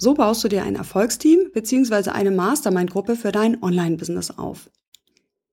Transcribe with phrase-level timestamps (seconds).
[0.00, 2.10] So baust du dir ein Erfolgsteam bzw.
[2.10, 4.70] eine Mastermind-Gruppe für dein Online-Business auf.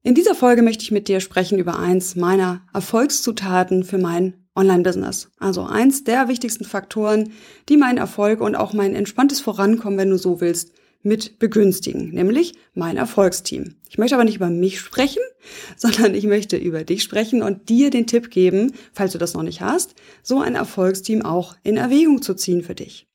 [0.04, 5.32] In dieser Folge möchte ich mit dir sprechen über eins meiner Erfolgszutaten für mein Online-Business.
[5.40, 7.32] Also eins der wichtigsten Faktoren,
[7.70, 12.54] die meinen Erfolg und auch mein entspanntes Vorankommen, wenn du so willst, mit begünstigen, nämlich
[12.76, 13.78] mein Erfolgsteam.
[13.90, 15.24] Ich möchte aber nicht über mich sprechen,
[15.76, 19.44] sondern ich möchte über dich sprechen und dir den Tipp geben, falls du das noch
[19.44, 23.08] nicht hast, so ein Erfolgsteam auch in Erwägung zu ziehen für dich.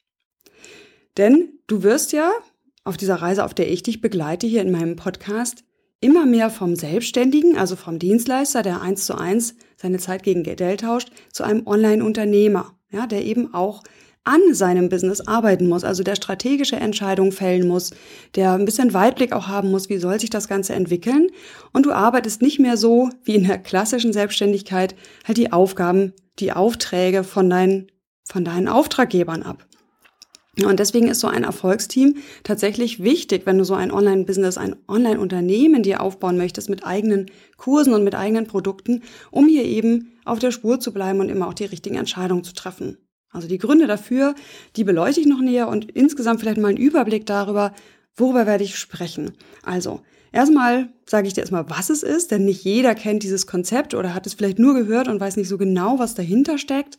[1.16, 2.32] Denn du wirst ja
[2.84, 5.64] auf dieser Reise, auf der ich dich begleite hier in meinem Podcast,
[6.00, 10.80] immer mehr vom Selbstständigen, also vom Dienstleister, der eins zu eins seine Zeit gegen Geld
[10.80, 13.82] tauscht, zu einem Online-Unternehmer, ja, der eben auch
[14.24, 17.92] an seinem Business arbeiten muss, also der strategische Entscheidungen fällen muss,
[18.34, 21.28] der ein bisschen Weitblick auch haben muss, wie soll sich das Ganze entwickeln.
[21.72, 24.94] Und du arbeitest nicht mehr so wie in der klassischen Selbstständigkeit
[25.26, 27.90] halt die Aufgaben, die Aufträge von deinen,
[28.24, 29.66] von deinen Auftraggebern ab.
[30.58, 35.82] Und deswegen ist so ein Erfolgsteam tatsächlich wichtig, wenn du so ein Online-Business, ein Online-Unternehmen
[35.82, 40.50] dir aufbauen möchtest mit eigenen Kursen und mit eigenen Produkten, um hier eben auf der
[40.50, 42.98] Spur zu bleiben und immer auch die richtigen Entscheidungen zu treffen.
[43.30, 44.34] Also die Gründe dafür,
[44.74, 47.72] die beleuchte ich noch näher und insgesamt vielleicht mal einen Überblick darüber,
[48.16, 49.32] worüber werde ich sprechen.
[49.62, 50.00] Also,
[50.32, 54.14] erstmal sage ich dir erstmal, was es ist, denn nicht jeder kennt dieses Konzept oder
[54.14, 56.96] hat es vielleicht nur gehört und weiß nicht so genau, was dahinter steckt.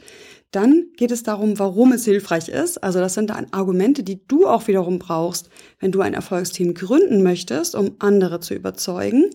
[0.52, 2.84] Dann geht es darum, warum es hilfreich ist.
[2.84, 5.50] Also das sind dann Argumente, die du auch wiederum brauchst,
[5.80, 9.30] wenn du ein Erfolgsteam gründen möchtest, um andere zu überzeugen.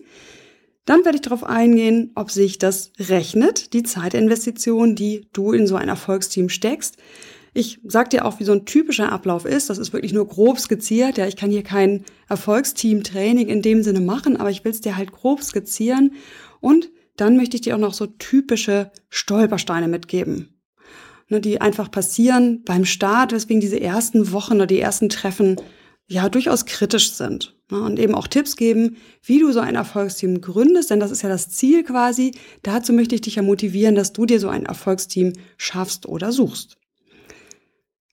[0.85, 5.75] Dann werde ich darauf eingehen, ob sich das rechnet, die Zeitinvestition, die du in so
[5.75, 6.97] ein Erfolgsteam steckst.
[7.55, 9.71] Ich sag dir auch, wie so ein typischer Ablauf ist.
[9.71, 11.17] Das ist wirklich nur grob skizziert.
[11.17, 14.95] Ja, ich kann hier kein Erfolgsteam-Training in dem Sinne machen, aber ich will es dir
[14.95, 16.13] halt grob skizzieren.
[16.61, 20.56] Und dann möchte ich dir auch noch so typische Stolpersteine mitgeben
[21.29, 25.57] ne, die einfach passieren beim Start, weswegen diese ersten Wochen oder die ersten Treffen
[26.07, 27.55] ja durchaus kritisch sind.
[27.69, 31.21] Ne, und eben auch Tipps geben, wie du so ein Erfolgsteam gründest, denn das ist
[31.21, 32.31] ja das Ziel quasi.
[32.63, 36.77] Dazu möchte ich dich ja motivieren, dass du dir so ein Erfolgsteam schaffst oder suchst.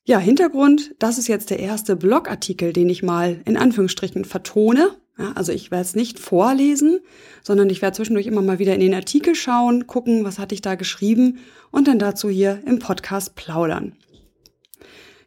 [0.06, 4.90] Ja, Hintergrund, das ist jetzt der erste Blogartikel, den ich mal in Anführungsstrichen vertone.
[5.18, 6.98] Ja, also ich werde es nicht vorlesen,
[7.42, 10.62] sondern ich werde zwischendurch immer mal wieder in den Artikel schauen, gucken, was hatte ich
[10.62, 11.38] da geschrieben
[11.70, 13.96] und dann dazu hier im Podcast plaudern.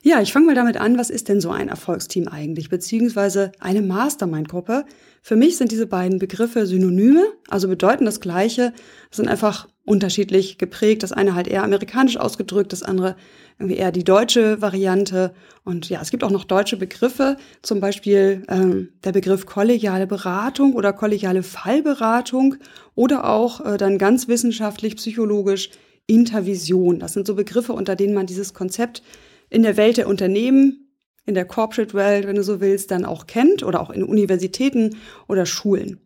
[0.04, 3.82] Ja, ich fange mal damit an, was ist denn so ein Erfolgsteam eigentlich, beziehungsweise eine
[3.82, 4.86] Mastermind-Gruppe.
[5.22, 8.74] Für mich sind diese beiden Begriffe Synonyme, also bedeuten das Gleiche,
[9.12, 11.02] sind einfach unterschiedlich geprägt.
[11.02, 13.16] Das eine halt eher amerikanisch ausgedrückt, das andere
[13.58, 15.34] irgendwie eher die deutsche Variante.
[15.64, 20.74] Und ja, es gibt auch noch deutsche Begriffe, zum Beispiel ähm, der Begriff kollegiale Beratung
[20.74, 22.56] oder kollegiale Fallberatung
[22.96, 25.70] oder auch äh, dann ganz wissenschaftlich, psychologisch
[26.06, 27.00] Intervision.
[27.00, 29.02] Das sind so Begriffe, unter denen man dieses Konzept
[29.50, 30.92] in der Welt der Unternehmen,
[31.26, 34.98] in der Corporate Welt, wenn du so willst, dann auch kennt oder auch in Universitäten
[35.28, 36.00] oder Schulen.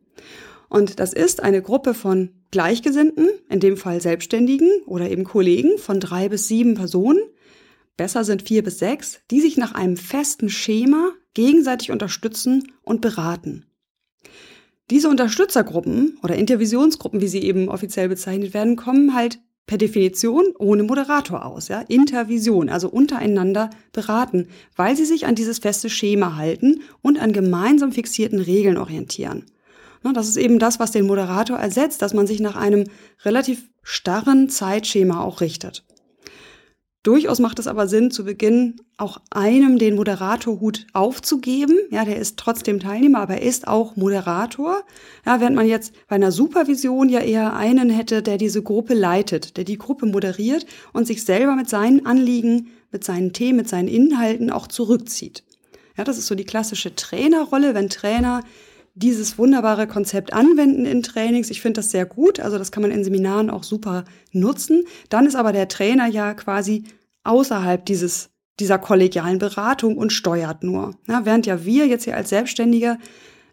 [0.70, 6.00] Und das ist eine Gruppe von Gleichgesinnten, in dem Fall Selbstständigen oder eben Kollegen von
[6.00, 7.22] drei bis sieben Personen,
[7.98, 13.66] besser sind vier bis sechs, die sich nach einem festen Schema gegenseitig unterstützen und beraten.
[14.90, 20.84] Diese Unterstützergruppen oder Intervisionsgruppen, wie sie eben offiziell bezeichnet werden, kommen halt per Definition ohne
[20.84, 26.82] Moderator aus, ja, Intervision, also untereinander beraten, weil sie sich an dieses feste Schema halten
[27.02, 29.46] und an gemeinsam fixierten Regeln orientieren.
[30.04, 32.86] Das ist eben das, was den Moderator ersetzt, dass man sich nach einem
[33.24, 35.84] relativ starren Zeitschema auch richtet.
[37.04, 41.76] Durchaus macht es aber Sinn, zu Beginn auch einem den Moderatorhut aufzugeben.
[41.90, 44.84] Ja, der ist trotzdem Teilnehmer, aber er ist auch Moderator.
[45.26, 49.58] Ja, während man jetzt bei einer Supervision ja eher einen hätte, der diese Gruppe leitet,
[49.58, 53.88] der die Gruppe moderiert und sich selber mit seinen Anliegen, mit seinen Themen, mit seinen
[53.88, 55.44] Inhalten auch zurückzieht.
[55.98, 58.44] Ja, das ist so die klassische Trainerrolle, wenn Trainer
[58.94, 61.50] dieses wunderbare Konzept anwenden in Trainings.
[61.50, 62.40] Ich finde das sehr gut.
[62.40, 64.84] Also das kann man in Seminaren auch super nutzen.
[65.10, 66.84] Dann ist aber der Trainer ja quasi
[67.24, 68.30] außerhalb dieses
[68.60, 70.96] dieser kollegialen Beratung und steuert nur.
[71.08, 72.98] Ja, während ja wir jetzt hier als Selbstständige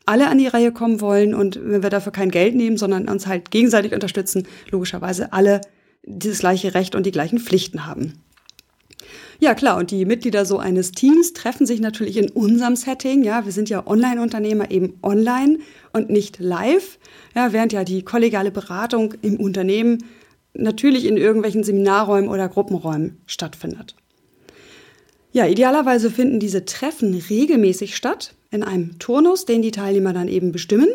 [0.04, 3.26] alle an die Reihe kommen wollen und wenn wir dafür kein Geld nehmen, sondern uns
[3.26, 5.60] halt gegenseitig unterstützen, logischerweise alle
[6.02, 8.14] dieses gleiche Recht und die gleichen Pflichten haben.
[9.40, 9.76] Ja, klar.
[9.76, 13.22] Und die Mitglieder so eines Teams treffen sich natürlich in unserem Setting.
[13.22, 15.58] Ja, wir sind ja Online-Unternehmer eben online
[15.92, 16.98] und nicht live.
[17.34, 20.04] Ja, während ja die kollegiale Beratung im Unternehmen
[20.54, 23.94] natürlich in irgendwelchen Seminarräumen oder Gruppenräumen stattfindet.
[25.30, 30.50] Ja, idealerweise finden diese Treffen regelmäßig statt in einem Turnus, den die Teilnehmer dann eben
[30.50, 30.88] bestimmen.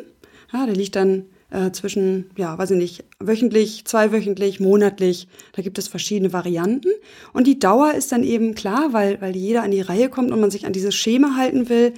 [0.51, 5.27] Ja, der liegt dann äh, zwischen, ja, weiß ich nicht, wöchentlich, zweiwöchentlich, monatlich.
[5.53, 6.89] Da gibt es verschiedene Varianten.
[7.31, 10.41] Und die Dauer ist dann eben klar, weil, weil jeder an die Reihe kommt und
[10.41, 11.93] man sich an dieses Schema halten will,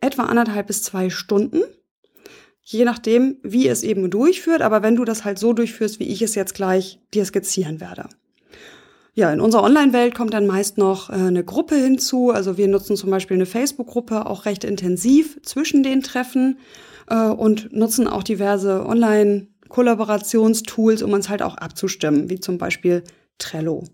[0.00, 1.62] etwa anderthalb bis zwei Stunden.
[2.62, 4.60] Je nachdem, wie es eben durchführt.
[4.60, 8.08] Aber wenn du das halt so durchführst, wie ich es jetzt gleich dir skizzieren werde.
[9.14, 12.30] Ja, in unserer Online-Welt kommt dann meist noch äh, eine Gruppe hinzu.
[12.30, 16.58] Also wir nutzen zum Beispiel eine Facebook-Gruppe auch recht intensiv zwischen den Treffen
[17.10, 23.04] äh, und nutzen auch diverse Online-Kollaborationstools, um uns halt auch abzustimmen, wie zum Beispiel
[23.38, 23.84] Trello.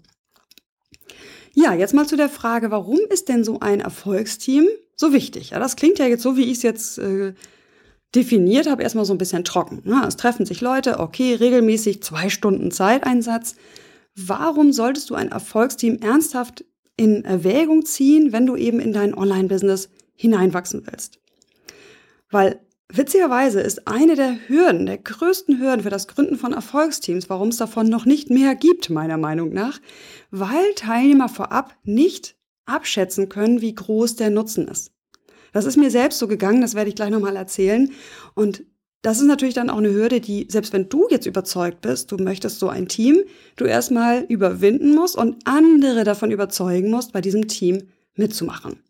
[1.55, 5.51] Ja, jetzt mal zu der Frage, warum ist denn so ein Erfolgsteam so wichtig?
[5.51, 7.33] Ja, das klingt ja jetzt so, wie ich es jetzt äh,
[8.15, 9.81] definiert habe, erstmal so ein bisschen trocken.
[9.85, 10.05] Ne?
[10.07, 13.57] Es treffen sich Leute, okay, regelmäßig zwei Stunden Zeiteinsatz.
[14.15, 16.67] Warum solltest du ein Erfolgsteam ernsthaft
[16.97, 21.21] in Erwägung ziehen, wenn du eben in dein Online-Business hineinwachsen willst?
[22.31, 22.61] Weil
[22.93, 27.57] Witzigerweise ist eine der Hürden, der größten Hürden für das Gründen von Erfolgsteams, warum es
[27.57, 29.81] davon noch nicht mehr gibt, meiner Meinung nach,
[30.31, 34.93] weil Teilnehmer vorab nicht abschätzen können, wie groß der Nutzen ist.
[35.53, 37.91] Das ist mir selbst so gegangen, das werde ich gleich nochmal erzählen.
[38.35, 38.65] Und
[39.03, 42.17] das ist natürlich dann auch eine Hürde, die, selbst wenn du jetzt überzeugt bist, du
[42.19, 43.25] möchtest so ein Team,
[43.57, 48.81] du erstmal überwinden musst und andere davon überzeugen musst, bei diesem Team mitzumachen.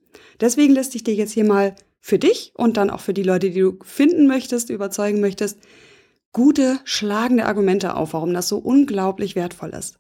[0.41, 1.75] Deswegen lässt ich dir jetzt hier mal
[2.07, 5.59] für dich und dann auch für die Leute, die du finden möchtest, überzeugen möchtest,
[6.33, 9.99] gute, schlagende Argumente auf, warum das so unglaublich wertvoll ist.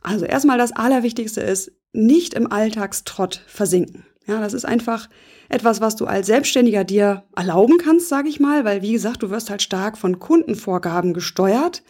[0.00, 4.06] Also erstmal das Allerwichtigste ist, nicht im Alltagstrott versinken.
[4.26, 5.10] Ja, das ist einfach
[5.50, 9.28] etwas, was du als Selbstständiger dir erlauben kannst, sage ich mal, weil wie gesagt, du
[9.28, 11.82] wirst halt stark von Kundenvorgaben gesteuert.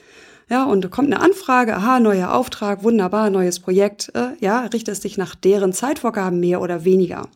[0.51, 5.17] Ja, und kommt eine Anfrage, aha, neuer Auftrag, wunderbar, neues Projekt, äh, ja, richtest dich
[5.17, 7.29] nach deren Zeitvorgaben mehr oder weniger.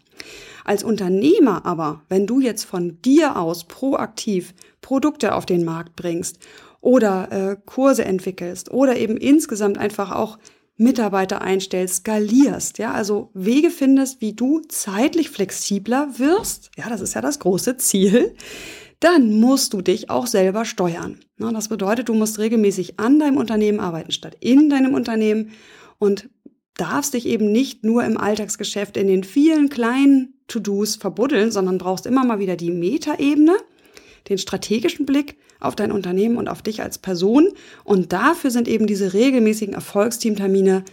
[0.69, 6.41] Als Unternehmer aber, wenn du jetzt von dir aus proaktiv Produkte auf den Markt bringst
[6.83, 10.39] oder äh, Kurse entwickelst oder eben insgesamt einfach auch
[10.77, 17.15] Mitarbeiter einstellst, skalierst, ja, also Wege findest, wie du zeitlich flexibler wirst, ja, das ist
[17.15, 18.35] ja das große Ziel,
[19.01, 21.19] dann musst du dich auch selber steuern.
[21.39, 25.53] Das bedeutet, du musst regelmäßig an deinem Unternehmen arbeiten, statt in deinem Unternehmen
[25.99, 26.29] und
[26.79, 32.07] darfst dich eben nicht nur im Alltagsgeschäft in den vielen kleinen To-Dos verbuddeln, sondern brauchst
[32.07, 33.57] immer mal wieder die Metaebene,
[34.29, 37.49] den strategischen Blick auf dein Unternehmen und auf dich als Person.
[37.85, 40.85] Und dafür sind eben diese regelmäßigen Erfolgsteamtermine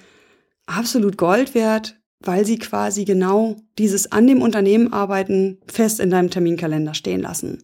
[0.66, 6.32] absolut Gold wert, weil sie quasi genau dieses an dem Unternehmen arbeiten fest in deinem
[6.32, 7.64] Terminkalender stehen lassen.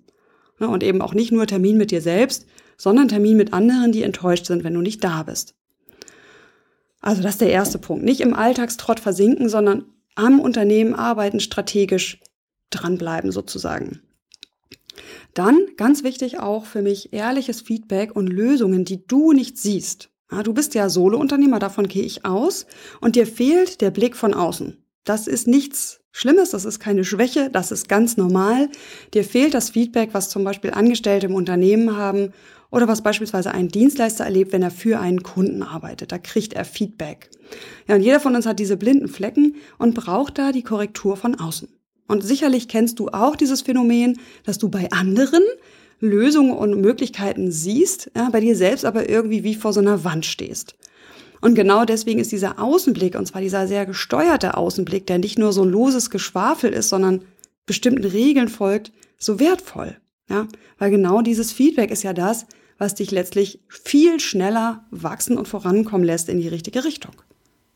[0.60, 2.46] Und eben auch nicht nur Termin mit dir selbst,
[2.78, 5.56] sondern Termin mit anderen, die enttäuscht sind, wenn du nicht da bist.
[7.02, 8.06] Also das ist der erste Punkt.
[8.06, 12.20] Nicht im Alltagstrott versinken, sondern am Unternehmen arbeiten, strategisch
[12.70, 14.02] dranbleiben sozusagen.
[15.34, 20.10] Dann, ganz wichtig auch für mich, ehrliches Feedback und Lösungen, die du nicht siehst.
[20.32, 22.66] Ja, du bist ja Solo-Unternehmer, davon gehe ich aus,
[23.00, 24.78] und dir fehlt der Blick von außen.
[25.04, 28.70] Das ist nichts Schlimmes, das ist keine Schwäche, das ist ganz normal.
[29.14, 32.34] Dir fehlt das Feedback, was zum Beispiel Angestellte im Unternehmen haben
[32.72, 36.12] oder was beispielsweise ein Dienstleister erlebt, wenn er für einen Kunden arbeitet.
[36.12, 37.30] Da kriegt er Feedback.
[37.88, 41.40] Ja, und jeder von uns hat diese blinden Flecken und braucht da die Korrektur von
[41.40, 41.68] außen.
[42.08, 45.44] Und sicherlich kennst du auch dieses Phänomen, dass du bei anderen
[46.00, 50.26] Lösungen und Möglichkeiten siehst, ja, bei dir selbst aber irgendwie wie vor so einer Wand
[50.26, 50.76] stehst.
[51.42, 55.54] Und genau deswegen ist dieser Außenblick, und zwar dieser sehr gesteuerte Außenblick, der nicht nur
[55.54, 57.22] so ein loses Geschwafel ist, sondern
[57.66, 59.98] bestimmten Regeln folgt, so wertvoll.
[60.30, 60.48] Ja,
[60.78, 62.46] weil genau dieses Feedback ist ja das,
[62.82, 67.12] was dich letztlich viel schneller wachsen und vorankommen lässt in die richtige Richtung.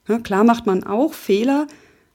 [0.08, 1.68] Ja, klar macht man auch Fehler,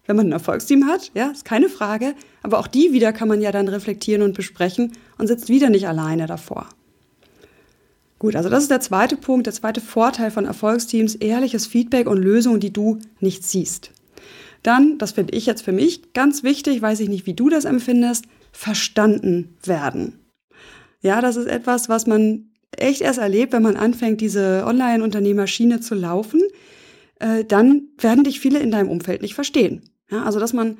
[0.06, 3.40] wenn man ein Erfolgsteam hat, ja, ist keine Frage, aber auch die wieder kann man
[3.40, 6.66] ja dann reflektieren und besprechen und sitzt wieder nicht alleine davor.
[8.18, 12.18] Gut, also das ist der zweite Punkt, der zweite Vorteil von Erfolgsteams, ehrliches Feedback und
[12.18, 13.92] Lösungen, die du nicht siehst.
[14.64, 17.66] Dann, das finde ich jetzt für mich ganz wichtig, weiß ich nicht, wie du das
[17.66, 20.18] empfindest, verstanden werden.
[21.02, 25.94] Ja, das ist etwas, was man echt erst erlebt, wenn man anfängt, diese Online-Unternehmerschiene zu
[25.94, 26.40] laufen,
[27.18, 29.82] äh, dann werden dich viele in deinem Umfeld nicht verstehen.
[30.10, 30.78] Ja, also, dass man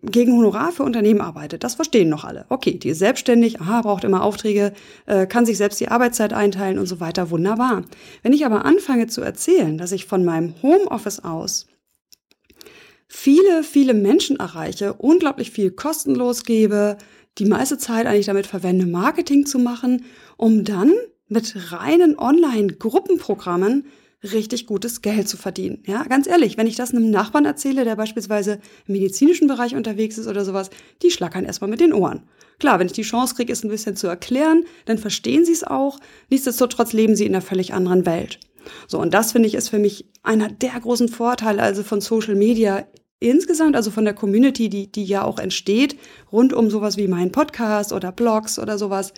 [0.00, 2.46] gegen Honorar für Unternehmen arbeitet, das verstehen noch alle.
[2.48, 4.72] Okay, die ist selbstständig, aha, braucht immer Aufträge,
[5.06, 7.84] äh, kann sich selbst die Arbeitszeit einteilen und so weiter, wunderbar.
[8.22, 11.66] Wenn ich aber anfange zu erzählen, dass ich von meinem Homeoffice aus
[13.06, 16.96] viele, viele Menschen erreiche, unglaublich viel kostenlos gebe,
[17.38, 20.06] die meiste Zeit eigentlich damit verwende, Marketing zu machen,
[20.38, 20.92] um dann
[21.32, 23.86] mit reinen Online-Gruppenprogrammen
[24.22, 25.82] richtig gutes Geld zu verdienen.
[25.84, 30.16] Ja, ganz ehrlich, wenn ich das einem Nachbarn erzähle, der beispielsweise im medizinischen Bereich unterwegs
[30.16, 30.70] ist oder sowas,
[31.02, 32.22] die schlackern erstmal mit den Ohren.
[32.60, 35.64] Klar, wenn ich die Chance kriege, es ein bisschen zu erklären, dann verstehen sie es
[35.64, 35.98] auch.
[36.30, 38.38] Nichtsdestotrotz leben sie in einer völlig anderen Welt.
[38.86, 42.36] So, und das finde ich ist für mich einer der großen Vorteile also von Social
[42.36, 42.86] Media
[43.18, 45.96] insgesamt, also von der Community, die, die ja auch entsteht,
[46.30, 49.12] rund um sowas wie mein Podcast oder Blogs oder sowas,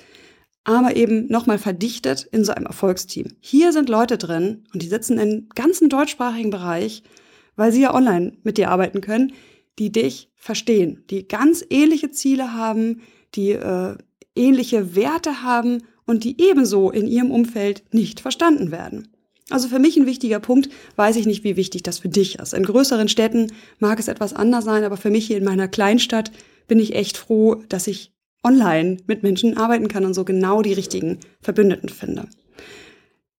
[0.65, 3.29] aber eben nochmal verdichtet in so einem Erfolgsteam.
[3.41, 7.03] Hier sind Leute drin und die sitzen im ganzen deutschsprachigen Bereich,
[7.57, 9.33] weil sie ja online mit dir arbeiten können,
[9.79, 13.03] die dich verstehen, die ganz ähnliche Ziele haben,
[13.35, 13.97] die äh,
[14.35, 19.09] ähnliche Werte haben und die ebenso in ihrem Umfeld nicht verstanden werden.
[19.51, 22.55] Also für mich ein wichtiger Punkt, weiß ich nicht, wie wichtig das für dich ist.
[22.55, 26.33] In größeren Städten mag es etwas anders sein, aber für mich hier in meiner Kleinstadt
[26.67, 28.14] bin ich echt froh, dass ich
[28.45, 32.29] online mit Menschen arbeiten kann und so genau die richtigen Verbündeten finde.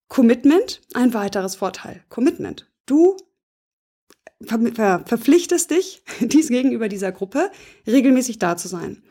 [0.08, 2.04] Commitment, ein weiteres Vorteil.
[2.10, 2.68] Commitment.
[2.86, 3.18] Du
[4.44, 7.52] ver ver verpflichtest dich, dies gegenüber dieser Gruppe,
[7.88, 9.04] regelmäßig da zu sein.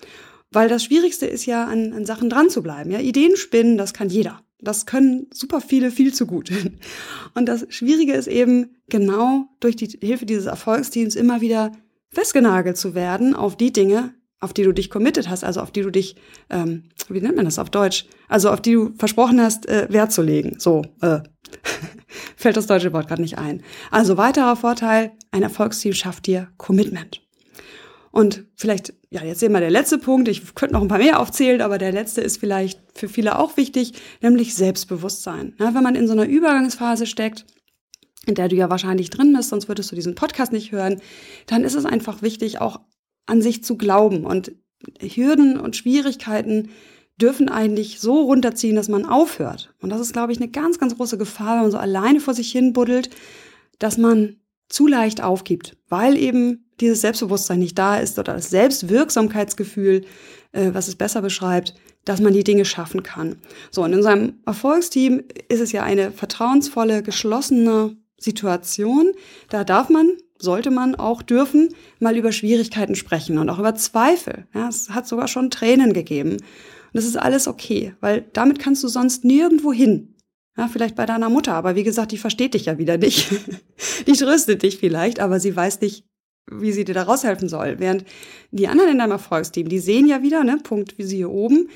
[0.51, 2.91] Weil das Schwierigste ist ja, an, an Sachen dran zu bleiben.
[2.91, 4.41] Ja, Ideen spinnen, das kann jeder.
[4.61, 6.51] Das können super viele viel zu gut.
[7.35, 11.73] Und das Schwierige ist eben, genau durch die Hilfe dieses Erfolgsteams immer wieder
[12.11, 15.83] festgenagelt zu werden auf die Dinge, auf die du dich committed hast, also auf die
[15.83, 16.17] du dich,
[16.51, 18.07] ähm, wie nennt man das auf Deutsch?
[18.29, 20.57] Also auf die du versprochen hast, äh, Wert zu legen.
[20.59, 21.21] So, äh,
[22.37, 23.63] fällt das deutsche Wort gerade nicht ein.
[23.91, 27.23] Also weiterer Vorteil, ein Erfolgsteam schafft dir Commitment.
[28.11, 30.29] Und vielleicht, ja, jetzt sehen wir der letzte Punkt.
[30.29, 33.57] Ich könnte noch ein paar mehr aufzählen, aber der letzte ist vielleicht für viele auch
[33.57, 35.55] wichtig, nämlich Selbstbewusstsein.
[35.59, 37.45] Ja, wenn man in so einer Übergangsphase steckt,
[38.25, 41.01] in der du ja wahrscheinlich drin bist, sonst würdest du diesen Podcast nicht hören,
[41.47, 42.81] dann ist es einfach wichtig, auch
[43.27, 44.25] an sich zu glauben.
[44.25, 44.53] Und
[45.01, 46.71] Hürden und Schwierigkeiten
[47.21, 49.73] dürfen eigentlich so runterziehen, dass man aufhört.
[49.81, 52.35] Und das ist, glaube ich, eine ganz, ganz große Gefahr, wenn man so alleine vor
[52.35, 53.11] sich hin buddelt,
[53.79, 54.37] dass man
[54.69, 60.05] zu leicht aufgibt, weil eben dieses Selbstbewusstsein nicht da ist oder das Selbstwirksamkeitsgefühl,
[60.53, 63.37] äh, was es besser beschreibt, dass man die Dinge schaffen kann.
[63.71, 69.13] So, und in seinem Erfolgsteam ist es ja eine vertrauensvolle, geschlossene Situation.
[69.49, 70.11] Da darf man,
[70.45, 74.47] sollte man auch dürfen, mal über Schwierigkeiten sprechen und auch über Zweifel.
[74.55, 76.33] Ja, es hat sogar schon Tränen gegeben.
[76.35, 76.41] Und
[76.93, 80.15] das ist alles okay, weil damit kannst du sonst nirgendwo hin.
[80.57, 83.29] Ja, vielleicht bei deiner Mutter, aber wie gesagt, die versteht dich ja wieder nicht.
[84.07, 86.05] die tröstet dich vielleicht, aber sie weiß nicht,
[86.49, 87.81] wie sie dir da raushelfen soll.
[87.81, 88.05] Während
[88.53, 91.69] die anderen in deinem Erfolgsteam, die sehen ja wieder, ne, Punkt wie sie hier oben,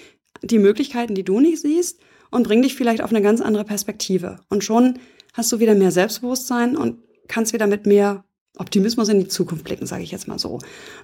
[0.42, 1.98] die Möglichkeiten, die du nicht siehst
[2.30, 4.40] und bringen dich vielleicht auf eine ganz andere Perspektive.
[4.48, 4.98] Und schon
[5.32, 8.24] hast du wieder mehr Selbstbewusstsein und kannst wieder mit mehr
[8.56, 10.54] Optimismus in die Zukunft blicken, sage ich jetzt mal so.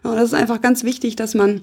[0.02, 1.62] Und das ist einfach ganz wichtig, dass man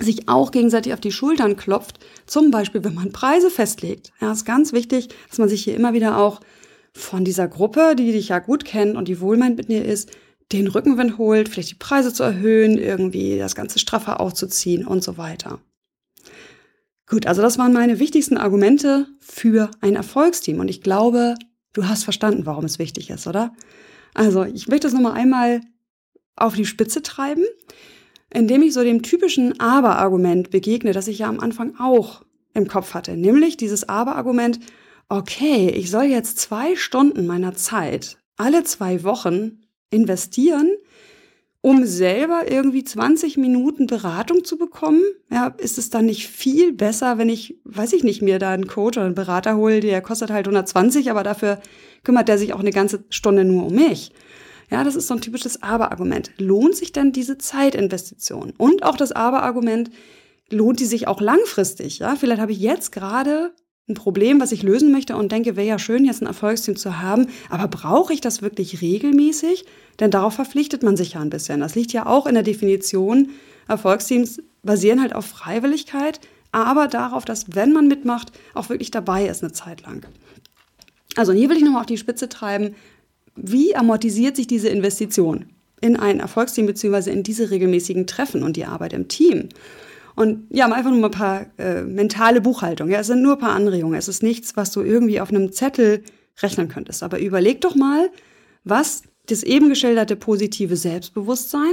[0.00, 4.12] sich auch gegenseitig auf die Schultern klopft, zum Beispiel, wenn man Preise festlegt.
[4.20, 6.40] Ja, ist ganz wichtig, dass man sich hier immer wieder auch
[6.92, 10.10] von dieser Gruppe, die dich ja gut kennt und die wohlmeint mit dir ist,
[10.52, 15.18] den Rückenwind holt, vielleicht die Preise zu erhöhen, irgendwie das Ganze straffer aufzuziehen und so
[15.18, 15.60] weiter.
[17.08, 21.34] Gut, also das waren meine wichtigsten Argumente für ein Erfolgsteam und ich glaube,
[21.72, 23.52] du hast verstanden, warum es wichtig ist, oder?
[24.16, 25.60] Also, ich möchte es nochmal einmal
[26.36, 27.44] auf die Spitze treiben
[28.32, 32.22] indem ich so dem typischen Aber-Argument begegne, das ich ja am Anfang auch
[32.54, 33.16] im Kopf hatte.
[33.16, 34.60] Nämlich dieses Aber-Argument,
[35.08, 40.70] okay, ich soll jetzt zwei Stunden meiner Zeit alle zwei Wochen investieren,
[41.66, 45.02] um selber irgendwie 20 Minuten Beratung zu bekommen?
[45.32, 48.68] Ja, ist es dann nicht viel besser, wenn ich, weiß ich nicht, mir da einen
[48.68, 51.58] Coach oder einen Berater hole, der kostet halt 120, aber dafür
[52.04, 54.12] kümmert der sich auch eine ganze Stunde nur um mich?
[54.70, 56.30] Ja, das ist so ein typisches Aber-Argument.
[56.38, 58.52] Lohnt sich denn diese Zeitinvestition?
[58.56, 59.90] Und auch das Aber-Argument,
[60.48, 61.98] lohnt die sich auch langfristig?
[61.98, 63.52] Ja, vielleicht habe ich jetzt gerade
[63.88, 67.00] ein Problem, was ich lösen möchte und denke, wäre ja schön, jetzt ein Erfolgsteam zu
[67.00, 67.28] haben.
[67.50, 69.64] Aber brauche ich das wirklich regelmäßig?
[70.00, 71.60] Denn darauf verpflichtet man sich ja ein bisschen.
[71.60, 73.30] Das liegt ja auch in der Definition.
[73.68, 79.42] Erfolgsteams basieren halt auf Freiwilligkeit, aber darauf, dass, wenn man mitmacht, auch wirklich dabei ist
[79.42, 80.04] eine Zeit lang.
[81.14, 82.74] Also hier will ich nochmal auf die Spitze treiben
[83.36, 85.46] wie amortisiert sich diese Investition
[85.80, 89.50] in ein Erfolgsteam beziehungsweise in diese regelmäßigen Treffen und die Arbeit im Team?
[90.16, 92.90] Und ja, einfach nur mal ein paar äh, mentale Buchhaltung.
[92.90, 93.98] Ja, es sind nur ein paar Anregungen.
[93.98, 96.02] Es ist nichts, was du irgendwie auf einem Zettel
[96.42, 97.02] rechnen könntest.
[97.02, 98.10] Aber überleg doch mal,
[98.64, 101.72] was das eben geschilderte positive Selbstbewusstsein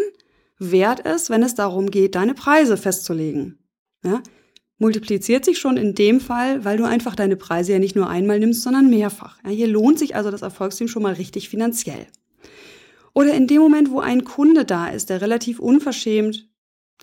[0.60, 3.58] wert ist, wenn es darum geht, deine Preise festzulegen.
[4.04, 4.22] Ja?
[4.84, 8.40] multipliziert sich schon in dem Fall, weil du einfach deine Preise ja nicht nur einmal
[8.40, 9.38] nimmst, sondern mehrfach.
[9.46, 12.06] Ja, hier lohnt sich also das Erfolgsteam schon mal richtig finanziell.
[13.14, 16.50] Oder in dem Moment, wo ein Kunde da ist, der relativ unverschämt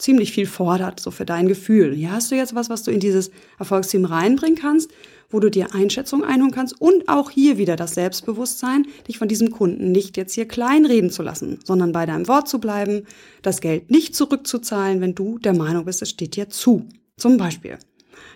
[0.01, 1.95] ziemlich viel fordert, so für dein Gefühl.
[1.95, 4.91] Hier hast du jetzt was, was du in dieses Erfolgsteam reinbringen kannst,
[5.29, 9.51] wo du dir Einschätzungen einholen kannst und auch hier wieder das Selbstbewusstsein, dich von diesem
[9.51, 13.07] Kunden nicht jetzt hier kleinreden zu lassen, sondern bei deinem Wort zu bleiben,
[13.43, 16.87] das Geld nicht zurückzuzahlen, wenn du der Meinung bist, es steht dir zu.
[17.17, 17.79] Zum Beispiel.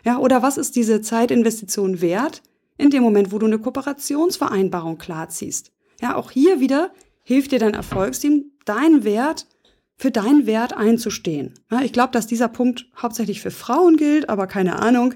[0.04, 2.42] Ja, oder was ist diese Zeitinvestition wert
[2.76, 5.72] in dem Moment, wo du eine Kooperationsvereinbarung klarziehst?
[6.00, 6.90] Ja, auch hier wieder
[7.22, 9.46] hilft dir dein Erfolgsteam, deinen Wert
[9.96, 11.54] für deinen Wert einzustehen.
[11.70, 15.14] Ja, ich glaube, dass dieser Punkt hauptsächlich für Frauen gilt, aber keine Ahnung.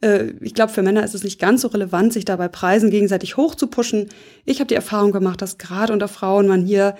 [0.00, 3.36] Äh, ich glaube, für Männer ist es nicht ganz so relevant, sich dabei Preisen gegenseitig
[3.36, 4.08] hochzupuschen.
[4.44, 6.96] Ich habe die Erfahrung gemacht, dass gerade unter Frauen man hier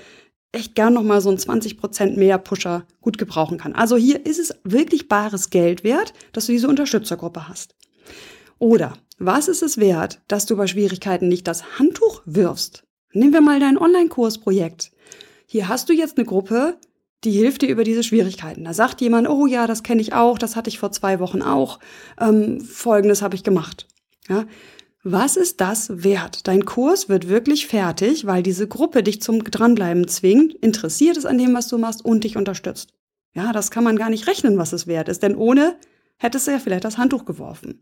[0.53, 3.75] echt gern noch mal so ein 20 Prozent mehr Pusher gut gebrauchen kann.
[3.75, 7.75] Also hier ist es wirklich bares Geld wert, dass du diese Unterstützergruppe hast.
[8.59, 12.85] Oder was ist es wert, dass du bei Schwierigkeiten nicht das Handtuch wirfst?
[13.13, 14.93] Nehmen wir mal dein Online-Kursprojekt.
[15.47, 16.79] Hier hast du jetzt eine Gruppe,
[17.25, 18.65] die hilft dir über diese Schwierigkeiten.
[18.65, 21.43] Da sagt jemand, oh ja, das kenne ich auch, das hatte ich vor zwei Wochen
[21.43, 21.79] auch,
[22.21, 23.87] ähm, folgendes habe ich gemacht.
[24.29, 24.47] Ja?
[25.03, 26.49] Was ist das wert?
[26.49, 31.37] Dein Kurs wird wirklich fertig, weil diese Gruppe dich zum Dranbleiben zwingt, interessiert ist an
[31.37, 32.95] dem, was du machst und dich unterstützt.
[33.35, 35.77] Ja, das kann man gar nicht rechnen, was es wert ist, denn ohne
[36.17, 37.81] hättest du ja vielleicht das Handtuch geworfen.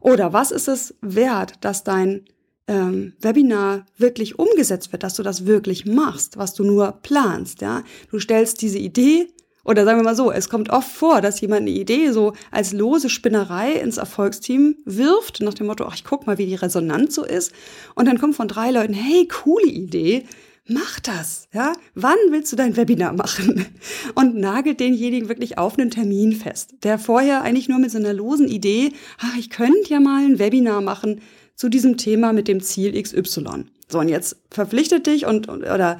[0.00, 2.24] Oder was ist es wert, dass dein
[2.68, 7.82] ähm, Webinar wirklich umgesetzt wird, dass du das wirklich machst, was du nur planst, ja.
[8.10, 9.28] Du stellst diese Idee
[9.64, 12.72] oder sagen wir mal so, es kommt oft vor, dass jemand eine Idee so als
[12.72, 17.14] lose Spinnerei ins Erfolgsteam wirft, nach dem Motto, ach, ich guck mal, wie die Resonanz
[17.14, 17.52] so ist.
[17.94, 20.24] Und dann kommt von drei Leuten, hey, coole Idee,
[20.66, 21.74] mach das, ja.
[21.94, 23.66] Wann willst du dein Webinar machen?
[24.16, 28.12] Und nagelt denjenigen wirklich auf einen Termin fest, der vorher eigentlich nur mit so einer
[28.12, 31.20] losen Idee, ach, ich könnte ja mal ein Webinar machen,
[31.62, 33.66] zu diesem Thema mit dem Ziel XY.
[33.88, 35.96] So, und jetzt verpflichtet dich und, oder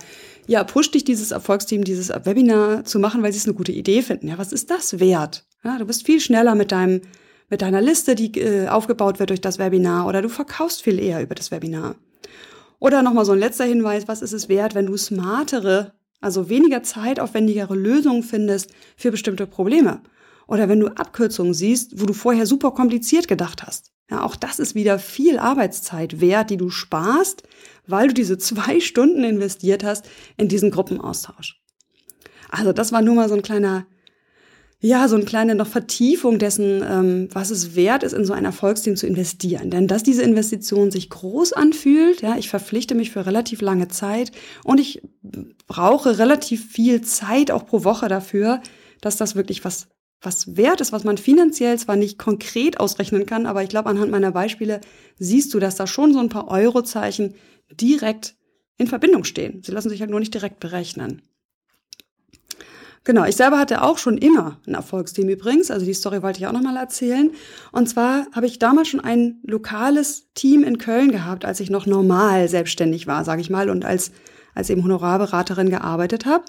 [0.49, 4.03] ja, pusht dich dieses Erfolgsteam, dieses Webinar zu machen, weil sie es eine gute Idee
[4.03, 4.27] finden.
[4.27, 5.45] Ja, was ist das wert?
[5.63, 7.03] Ja, du bist viel schneller mit deinem,
[7.49, 11.23] mit deiner Liste, die äh, aufgebaut wird durch das Webinar, oder du verkaufst viel eher
[11.23, 11.95] über das Webinar.
[12.81, 16.83] Oder nochmal so ein letzter Hinweis, was ist es wert, wenn du smartere, also weniger
[16.83, 20.01] zeitaufwendigere Lösungen findest für bestimmte Probleme?
[20.53, 23.91] Oder wenn du Abkürzungen siehst, wo du vorher super kompliziert gedacht hast.
[24.11, 27.45] Ja, auch das ist wieder viel Arbeitszeit wert, die du sparst,
[27.87, 30.05] weil du diese zwei Stunden investiert hast
[30.37, 31.59] in diesen Gruppenaustausch.
[32.51, 33.87] Also das war nur mal so ein kleiner,
[34.79, 38.45] ja, so eine kleine noch Vertiefung dessen, ähm, was es wert ist, in so ein
[38.45, 39.71] Erfolgsteam zu investieren.
[39.71, 44.33] Denn dass diese Investition sich groß anfühlt, ja, ich verpflichte mich für relativ lange Zeit
[44.65, 45.01] und ich
[45.67, 48.61] brauche relativ viel Zeit auch pro Woche dafür,
[49.01, 49.89] dass das wirklich was
[50.23, 54.11] was wert ist, was man finanziell zwar nicht konkret ausrechnen kann, aber ich glaube, anhand
[54.11, 54.81] meiner Beispiele
[55.19, 57.35] siehst du, dass da schon so ein paar Eurozeichen
[57.71, 58.37] direkt
[58.77, 59.63] in Verbindung stehen.
[59.63, 61.23] Sie lassen sich halt nur nicht direkt berechnen.
[63.05, 66.47] Genau, ich selber hatte auch schon immer ein Erfolgsteam übrigens, also die Story wollte ich
[66.47, 67.33] auch nochmal erzählen.
[67.73, 71.87] Und zwar habe ich damals schon ein lokales Team in Köln gehabt, als ich noch
[71.87, 74.13] normal selbstständig war, sage ich mal, und als,
[74.55, 76.45] als eben Honorarberaterin gearbeitet habe.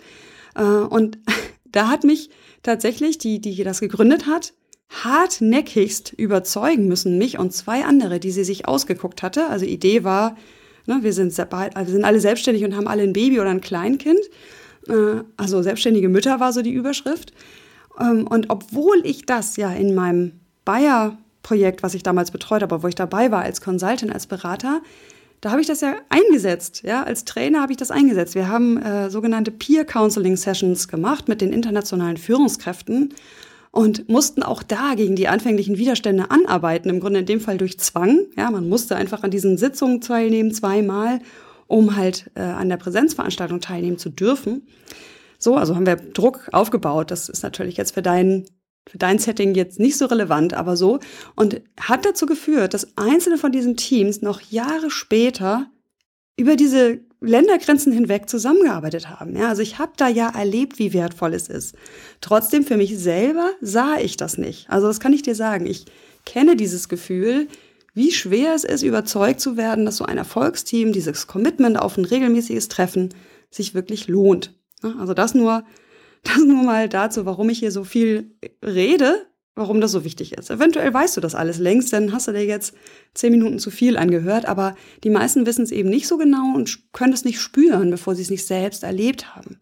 [0.54, 1.18] Äh, und
[1.66, 2.30] da hat mich
[2.63, 4.54] tatsächlich, die, die das gegründet hat,
[4.89, 9.47] hartnäckigst überzeugen müssen, mich und zwei andere, die sie sich ausgeguckt hatte.
[9.47, 10.36] Also Idee war,
[10.86, 14.19] ne, wir, sind, wir sind alle selbstständig und haben alle ein Baby oder ein Kleinkind.
[14.88, 17.34] Äh, also selbstständige Mütter war so die Überschrift.
[17.99, 22.88] Ähm, und obwohl ich das ja in meinem Bayer-Projekt, was ich damals betreut habe, wo
[22.88, 24.82] ich dabei war als Consultant, als Berater,
[25.43, 26.84] da habe ich das ja eingesetzt.
[26.86, 28.34] Ja, als Trainer habe ich das eingesetzt.
[28.34, 33.13] Wir haben äh, sogenannte Peer Counseling Sessions gemacht mit den internationalen Führungskräften
[33.69, 36.89] und mussten auch da gegen die anfänglichen Widerstände anarbeiten.
[36.89, 38.21] Im Grunde in dem Fall durch Zwang.
[38.38, 41.19] Ja, man musste einfach an diesen Sitzungen teilnehmen, zweimal,
[41.67, 44.65] um halt äh, an der Präsenzveranstaltung teilnehmen zu dürfen.
[45.39, 47.12] So, also haben wir Druck aufgebaut.
[47.12, 48.45] Das ist natürlich jetzt für deinen
[48.89, 51.00] für dein Setting jetzt nicht so relevant, aber so.
[51.36, 55.67] Und hat dazu geführt, dass einzelne von diesen Teams noch Jahre später
[56.36, 59.36] über diese Ländergrenzen hinweg zusammengearbeitet haben.
[59.36, 61.76] Ja, also ich habe da ja erlebt, wie wertvoll es ist.
[62.19, 64.69] Trotzdem für mich selber sah ich das nicht.
[64.69, 65.65] Also das kann ich dir sagen.
[65.65, 65.86] Ich
[66.26, 67.48] kenne dieses Gefühl,
[67.93, 72.06] wie schwer es ist, überzeugt zu werden, dass so ein Erfolgsteam, dieses Commitment auf ein
[72.06, 73.10] regelmäßiges Treffen
[73.52, 74.54] sich wirklich lohnt.
[74.82, 75.63] Also das nur
[76.24, 80.50] das nur mal dazu, warum ich hier so viel rede, warum das so wichtig ist.
[80.50, 82.74] Eventuell weißt du das alles längst, dann hast du dir jetzt
[83.14, 86.92] zehn Minuten zu viel angehört, aber die meisten wissen es eben nicht so genau und
[86.92, 89.60] können es nicht spüren, bevor sie es nicht selbst erlebt haben.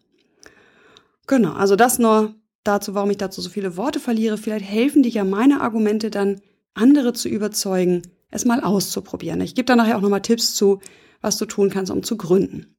[1.26, 4.38] Genau, also das nur dazu, warum ich dazu so viele Worte verliere.
[4.38, 6.40] Vielleicht helfen dir ja meine Argumente dann,
[6.74, 9.40] andere zu überzeugen, es mal auszuprobieren.
[9.42, 10.80] Ich gebe da nachher auch nochmal Tipps zu,
[11.20, 12.71] was du tun kannst, um zu gründen.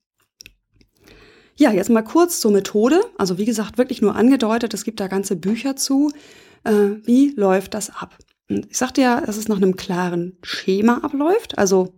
[1.56, 3.02] Ja, jetzt mal kurz zur Methode.
[3.18, 6.12] Also wie gesagt, wirklich nur angedeutet, es gibt da ganze Bücher zu.
[6.64, 8.18] Äh, wie läuft das ab?
[8.48, 11.94] Ich sagte ja, dass es nach einem klaren Schema abläuft, also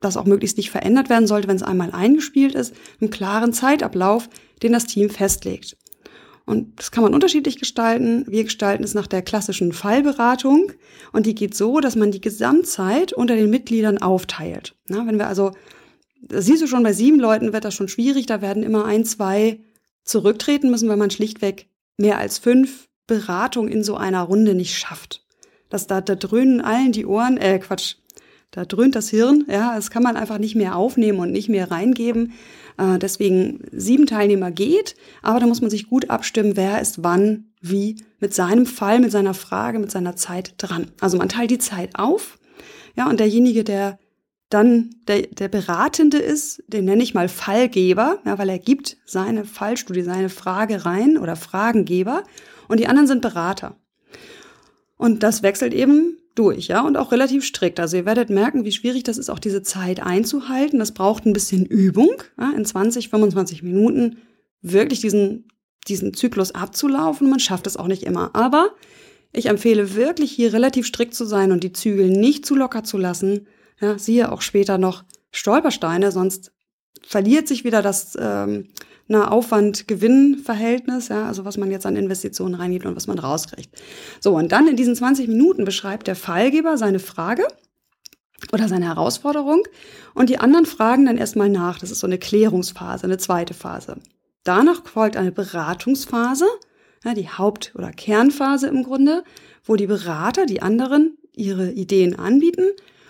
[0.00, 4.28] das auch möglichst nicht verändert werden sollte, wenn es einmal eingespielt ist, einen klaren Zeitablauf,
[4.62, 5.76] den das Team festlegt.
[6.48, 8.24] Und das kann man unterschiedlich gestalten.
[8.26, 10.72] Wir gestalten es nach der klassischen Fallberatung.
[11.12, 14.74] Und die geht so, dass man die Gesamtzeit unter den Mitgliedern aufteilt.
[14.88, 15.52] Na, wenn wir also,
[16.20, 18.26] das siehst du schon, bei sieben Leuten wird das schon schwierig.
[18.26, 19.60] Da werden immer ein, zwei
[20.04, 25.24] zurücktreten müssen, weil man schlichtweg mehr als fünf Beratungen in so einer Runde nicht schafft.
[25.68, 27.96] Das, da, da dröhnen allen die Ohren, äh, Quatsch,
[28.50, 31.70] da dröhnt das Hirn, ja, das kann man einfach nicht mehr aufnehmen und nicht mehr
[31.70, 32.32] reingeben.
[32.78, 37.52] Äh, deswegen sieben Teilnehmer geht, aber da muss man sich gut abstimmen, wer ist wann,
[37.60, 40.90] wie mit seinem Fall, mit seiner Frage, mit seiner Zeit dran.
[41.00, 42.38] Also man teilt die Zeit auf,
[42.96, 43.98] ja, und derjenige, der
[44.48, 49.44] dann der, der Beratende ist, den nenne ich mal Fallgeber, ja, weil er gibt seine
[49.44, 52.22] Fallstudie, seine Frage rein oder Fragengeber
[52.66, 53.76] und die anderen sind Berater.
[54.96, 57.80] Und das wechselt eben durch, ja, und auch relativ strikt.
[57.80, 60.78] Also ihr werdet merken, wie schwierig das ist, auch diese Zeit einzuhalten.
[60.78, 64.18] Das braucht ein bisschen Übung, ja, in 20, 25 Minuten
[64.62, 65.48] wirklich diesen,
[65.88, 67.28] diesen Zyklus abzulaufen.
[67.28, 68.34] Man schafft es auch nicht immer.
[68.34, 68.70] Aber
[69.32, 72.98] ich empfehle wirklich hier relativ strikt zu sein und die Zügel nicht zu locker zu
[72.98, 73.46] lassen.
[73.80, 76.52] Ja, siehe auch später noch Stolpersteine, sonst
[77.06, 78.68] verliert sich wieder das ähm,
[79.10, 83.70] Aufwand-Gewinn-Verhältnis, ja, also was man jetzt an Investitionen reingibt und was man rauskriegt.
[84.20, 87.46] So, und dann in diesen 20 Minuten beschreibt der Fallgeber seine Frage
[88.52, 89.62] oder seine Herausforderung
[90.14, 91.78] und die anderen fragen dann erstmal nach.
[91.78, 93.96] Das ist so eine Klärungsphase, eine zweite Phase.
[94.44, 96.46] Danach folgt eine Beratungsphase,
[97.04, 99.24] ja, die Haupt- oder Kernphase im Grunde,
[99.64, 102.66] wo die Berater, die anderen, ihre Ideen anbieten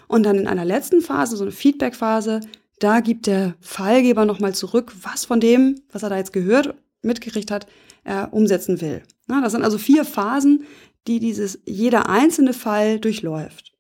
[0.09, 2.41] und dann in einer letzten Phase, so eine Feedback-Phase,
[2.81, 7.51] da gibt der Fallgeber nochmal zurück, was von dem, was er da jetzt gehört, mitgekriegt
[7.51, 7.67] hat,
[8.05, 9.03] er umsetzen will.
[9.27, 10.65] Na, das sind also vier Phasen,
[11.07, 13.73] die dieses jeder einzelne Fall durchläuft.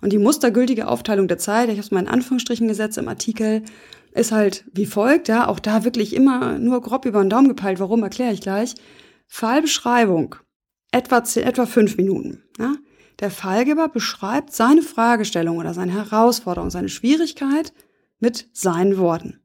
[0.00, 3.62] Und die mustergültige Aufteilung der Zeit, ich habe es mal in Anführungsstrichen gesetzt im Artikel,
[4.14, 7.80] ist halt wie folgt, ja, auch da wirklich immer nur grob über den Daumen gepeilt,
[7.80, 8.74] warum, erkläre ich gleich.
[9.26, 10.34] Fallbeschreibung,
[10.90, 12.42] etwa, etwa fünf Minuten.
[12.58, 12.74] Ja.
[13.20, 17.72] Der Fallgeber beschreibt seine Fragestellung oder seine Herausforderung, seine Schwierigkeit
[18.18, 19.40] mit seinen Worten.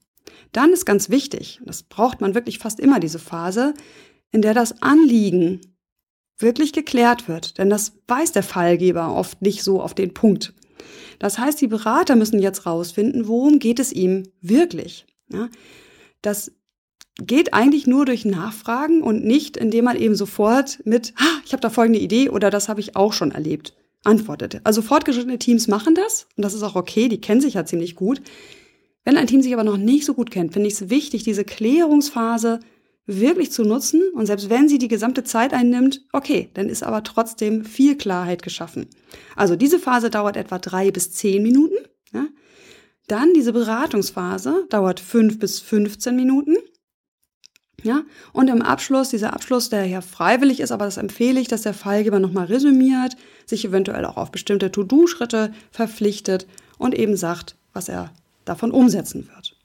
[0.52, 3.74] Dann ist ganz wichtig, das braucht man wirklich fast immer diese Phase,
[4.32, 5.62] in der das Anliegen
[6.40, 10.54] wirklich geklärt wird, denn das weiß der Fallgeber oft nicht so auf den Punkt.
[11.20, 15.06] Das heißt, die Berater müssen jetzt rausfinden, worum geht es ihm wirklich.
[15.30, 15.50] Ja,
[16.22, 16.52] das
[17.20, 21.62] geht eigentlich nur durch Nachfragen und nicht, indem man eben sofort mit, ah, ich habe
[21.62, 24.62] da folgende Idee oder das habe ich auch schon erlebt, antwortet.
[24.64, 27.96] Also fortgeschrittene Teams machen das und das ist auch okay, die kennen sich ja ziemlich
[27.96, 28.22] gut.
[29.04, 31.46] Wenn ein Team sich aber noch nicht so gut kennt, finde ich es wichtig, diese
[31.46, 32.60] Klärungsphase
[33.08, 34.04] wirklich zu nutzen.
[34.14, 38.44] Und selbst wenn sie die gesamte Zeit einnimmt, okay, dann ist aber trotzdem viel Klarheit
[38.44, 38.88] geschaffen.
[39.36, 41.76] Also diese Phase dauert etwa drei bis zehn Minuten.
[42.14, 42.28] Ja.
[43.08, 46.58] Dann diese Beratungsphase dauert fünf bis 15 Minuten.
[47.88, 51.62] Ja, und im Abschluss, dieser Abschluss, der ja freiwillig ist, aber das empfehle ich, dass
[51.62, 56.48] der Fallgeber nochmal resümiert, sich eventuell auch auf bestimmte To-Do-Schritte verpflichtet
[56.78, 58.12] und eben sagt, was er
[58.44, 59.56] davon umsetzen wird.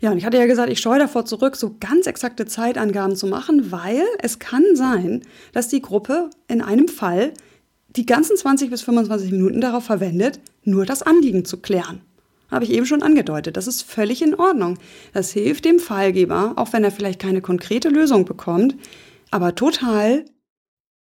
[0.00, 3.28] Ja, und ich hatte ja gesagt, ich scheue davor zurück, so ganz exakte Zeitangaben zu
[3.28, 7.32] machen, weil es kann sein, dass die Gruppe in einem Fall
[7.90, 12.00] die ganzen 20 bis 25 Minuten darauf verwendet, nur das Anliegen zu klären.
[12.50, 13.56] Habe ich eben schon angedeutet.
[13.56, 14.78] Das ist völlig in Ordnung.
[15.12, 18.76] Das hilft dem Fallgeber, auch wenn er vielleicht keine konkrete Lösung bekommt,
[19.30, 20.24] aber total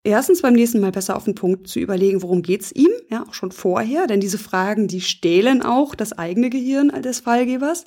[0.04, 3.34] erstens beim nächsten Mal besser auf den Punkt zu überlegen, worum geht's ihm, ja, auch
[3.34, 7.86] schon vorher, denn diese Fragen, die stählen auch das eigene Gehirn des Fallgebers.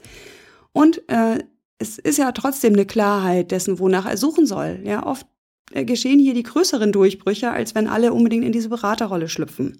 [0.72, 1.38] Und äh,
[1.78, 4.80] es ist ja trotzdem eine Klarheit dessen, wonach er suchen soll.
[4.84, 5.26] Ja, oft
[5.72, 9.78] äh, geschehen hier die größeren Durchbrüche, als wenn alle unbedingt in diese Beraterrolle schlüpfen.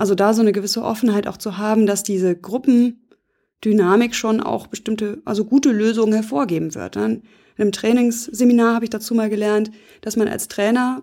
[0.00, 5.20] Also da so eine gewisse Offenheit auch zu haben, dass diese Gruppendynamik schon auch bestimmte,
[5.26, 6.96] also gute Lösungen hervorgeben wird.
[6.96, 7.22] Dann in
[7.58, 11.02] einem Trainingsseminar habe ich dazu mal gelernt, dass man als Trainer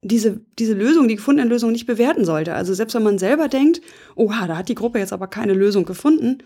[0.00, 2.54] diese, diese Lösung, die gefundene Lösung nicht bewerten sollte.
[2.54, 3.80] Also selbst wenn man selber denkt,
[4.14, 6.38] oha, da hat die Gruppe jetzt aber keine Lösung gefunden,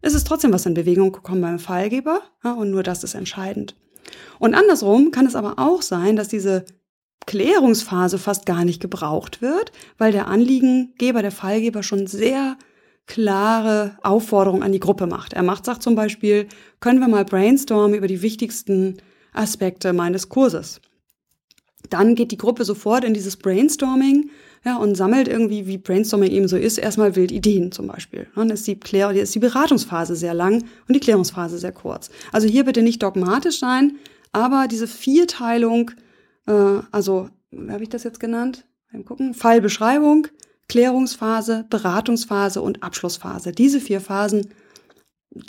[0.00, 3.74] ist es trotzdem was in Bewegung gekommen beim Fallgeber ja, und nur das ist entscheidend.
[4.38, 6.66] Und andersrum kann es aber auch sein, dass diese
[7.28, 12.56] Klärungsphase fast gar nicht gebraucht wird, weil der Anliegengeber, der Fallgeber schon sehr
[13.06, 15.34] klare Aufforderungen an die Gruppe macht.
[15.34, 16.48] Er macht, sagt zum Beispiel,
[16.80, 18.96] können wir mal brainstormen über die wichtigsten
[19.34, 20.80] Aspekte meines Kurses.
[21.90, 24.30] Dann geht die Gruppe sofort in dieses Brainstorming
[24.64, 28.26] ja, und sammelt irgendwie, wie Brainstorming eben so ist, erstmal wild Ideen zum Beispiel.
[28.36, 32.08] Dann ist die, Klär ist die Beratungsphase sehr lang und die Klärungsphase sehr kurz.
[32.32, 33.96] Also hier bitte nicht dogmatisch sein,
[34.32, 35.90] aber diese Vierteilung,
[36.48, 38.66] äh, also, wie habe ich das jetzt genannt?
[38.92, 39.34] Mal gucken.
[39.34, 40.26] Fallbeschreibung,
[40.68, 43.52] Klärungsphase, Beratungsphase und Abschlussphase.
[43.52, 44.48] Diese vier Phasen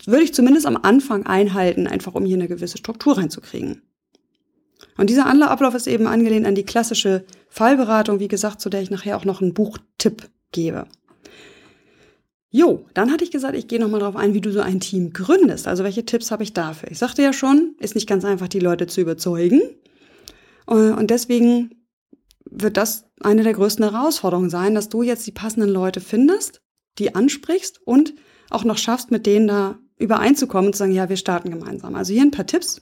[0.06, 3.82] würde ich zumindest am Anfang einhalten, einfach um hier eine gewisse Struktur reinzukriegen.
[4.98, 8.92] Und dieser Ablauf ist eben angelehnt an die klassische Fallberatung, wie gesagt, zu der ich
[8.92, 10.88] nachher auch noch einen Buchtipp gebe.
[12.52, 15.14] Jo, dann hatte ich gesagt, ich gehe nochmal darauf ein, wie du so ein Team
[15.14, 15.68] gründest.
[15.68, 16.90] Also welche Tipps habe ich dafür?
[16.92, 19.62] Ich sagte ja schon, ist nicht ganz einfach, die Leute zu überzeugen.
[20.69, 21.75] Äh, und deswegen
[22.49, 26.62] wird das eine der größten Herausforderungen sein, dass du jetzt die passenden Leute findest,
[26.97, 28.13] die ansprichst und
[28.49, 31.95] auch noch schaffst, mit denen da übereinzukommen und zu sagen, ja, wir starten gemeinsam.
[31.95, 32.82] Also hier ein paar Tipps.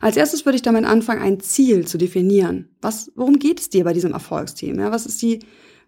[0.00, 2.70] Als erstes würde ich damit anfangen, ein Ziel zu definieren.
[2.80, 4.78] Was, worum geht es dir bei diesem Erfolgsteam?
[4.78, 5.40] Ja, was ist die,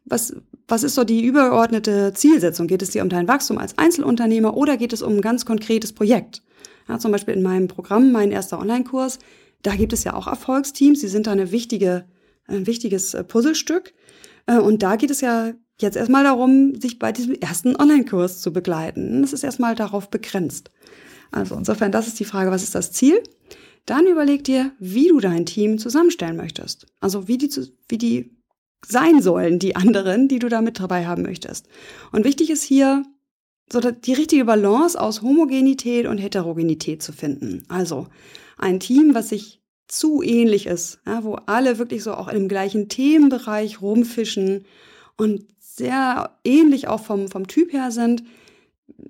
[0.05, 0.37] was,
[0.69, 2.67] was ist so die übergeordnete Zielsetzung?
[2.67, 5.93] Geht es dir um dein Wachstum als Einzelunternehmer oder geht es um ein ganz konkretes
[5.93, 6.43] Projekt?
[6.89, 9.19] Ja, zum Beispiel in meinem Programm, mein erster Online-Kurs,
[9.65, 11.01] da gibt es ja auch Erfolgsteams.
[11.01, 12.07] Sie sind da eine wichtige,
[12.47, 13.95] ein wichtiges äh, Puzzlestück.
[14.47, 18.53] Äh, und da geht es ja jetzt erstmal darum, sich bei diesem ersten Online-Kurs zu
[18.53, 19.23] begleiten.
[19.23, 20.71] Das ist erstmal darauf begrenzt.
[21.33, 23.21] Also insofern, das ist die Frage, was ist das Ziel?
[23.87, 26.87] Dann überleg dir, wie du dein Team zusammenstellen möchtest.
[27.01, 27.51] Also wie die,
[27.89, 28.37] wie die
[28.87, 31.69] sein sollen, die anderen, die du da mit dabei haben möchtest.
[32.13, 33.03] Und wichtig ist hier,
[33.73, 37.65] so die richtige Balance aus Homogenität und Heterogenität zu finden.
[37.69, 38.07] Also
[38.59, 42.89] ein Team, was sich zu ähnlich ist, ja, wo alle wirklich so auch im gleichen
[42.89, 44.65] Themenbereich rumfischen
[45.17, 48.25] und sehr ähnlich auch vom, vom Typ her sind,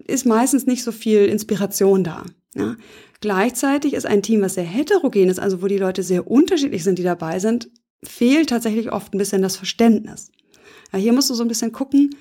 [0.06, 2.24] ist meistens nicht so viel Inspiration da.
[2.54, 2.76] Ja.
[3.20, 6.98] Gleichzeitig ist ein Team, was sehr heterogen ist, also wo die Leute sehr unterschiedlich sind,
[6.98, 7.70] die dabei sind,
[8.02, 10.30] fehlt tatsächlich oft ein bisschen das Verständnis.
[10.92, 12.14] Ja, hier musst du so ein bisschen gucken,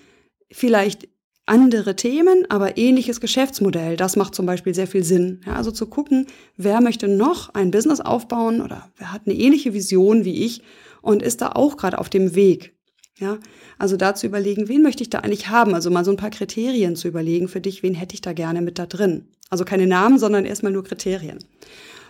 [0.52, 1.08] vielleicht
[1.46, 3.98] andere Themen, aber ähnliches Geschäftsmodell.
[3.98, 5.42] Das macht zum Beispiel sehr viel Sinn.
[5.46, 9.74] Ja, also zu gucken, wer möchte noch ein Business aufbauen oder wer hat eine ähnliche
[9.74, 10.62] Vision wie ich
[11.02, 12.74] und ist da auch gerade auf dem Weg.
[13.20, 13.38] Ja,
[13.78, 15.76] also da zu überlegen, wen möchte ich da eigentlich haben?
[15.76, 18.62] Also mal so ein paar Kriterien zu überlegen für dich, wen hätte ich da gerne
[18.62, 19.28] mit da drin?
[19.50, 21.38] Also keine Namen, sondern erstmal nur Kriterien.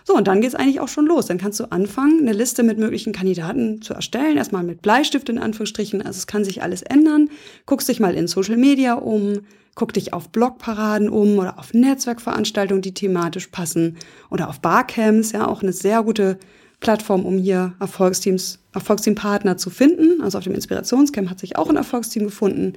[0.06, 1.26] So, und dann geht's eigentlich auch schon los.
[1.26, 4.36] Dann kannst du anfangen, eine Liste mit möglichen Kandidaten zu erstellen.
[4.36, 6.02] Erstmal mit Bleistift in Anführungsstrichen.
[6.02, 7.30] Also es kann sich alles ändern.
[7.64, 9.40] Guckst dich mal in Social Media um,
[9.74, 13.96] guck dich auf Blogparaden um oder auf Netzwerkveranstaltungen, die thematisch passen
[14.30, 16.38] oder auf Barcamps, ja, auch eine sehr gute
[16.80, 20.20] Plattform, um hier Erfolgsteams, Erfolgsteampartner zu finden.
[20.20, 22.74] Also auf dem Inspirationscamp hat sich auch ein Erfolgsteam gefunden.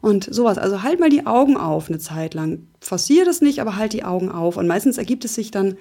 [0.00, 0.58] Und sowas.
[0.58, 2.66] Also halt mal die Augen auf eine Zeit lang.
[2.80, 4.56] Forciere das nicht, aber halt die Augen auf.
[4.56, 5.76] Und meistens ergibt es sich dann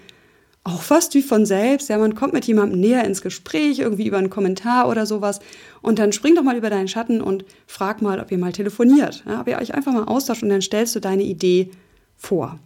[0.64, 1.90] auch fast wie von selbst.
[1.90, 5.40] Ja, man kommt mit jemandem näher ins Gespräch, irgendwie über einen Kommentar oder sowas.
[5.82, 9.24] Und dann spring doch mal über deinen Schatten und frag mal, ob ihr mal telefoniert.
[9.28, 11.72] Ja, ob ihr euch einfach mal austauscht und dann stellst du deine Idee
[12.16, 12.60] vor.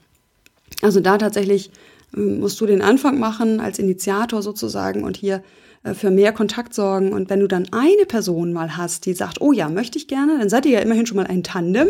[0.81, 1.71] Also da tatsächlich
[2.12, 5.43] musst du den Anfang machen als Initiator sozusagen und hier
[5.84, 7.13] äh, für mehr Kontakt sorgen.
[7.13, 10.38] Und wenn du dann eine Person mal hast, die sagt, oh ja, möchte ich gerne,
[10.38, 11.88] dann seid ihr ja immerhin schon mal ein Tandem.